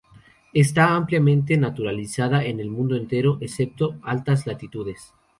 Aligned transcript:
Está 0.55 0.95
ampliamente 0.95 1.55
naturalizada 1.57 2.43
en 2.43 2.59
el 2.59 2.71
mundo 2.71 2.95
entero, 2.95 3.37
excepto 3.39 3.99
altas 4.01 4.47
latitudes. 4.47 5.13